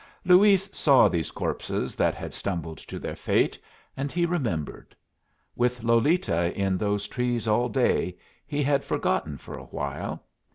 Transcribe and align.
Luis 0.25 0.67
saw 0.73 1.07
these 1.07 1.29
corpses 1.29 1.95
that 1.95 2.15
had 2.15 2.33
stumbled 2.33 2.79
to 2.79 2.97
their 2.97 3.15
fate, 3.15 3.55
and 3.95 4.11
he 4.11 4.25
remembered; 4.25 4.95
with 5.55 5.83
Lolita 5.83 6.51
in 6.59 6.75
those 6.75 7.07
trees 7.07 7.47
all 7.47 7.69
day, 7.69 8.17
he 8.47 8.63
had 8.63 8.83
forgotten 8.83 9.37
for 9.37 9.55
a 9.59 9.65
while. 9.65 10.23